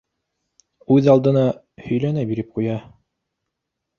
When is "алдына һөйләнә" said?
1.13-2.25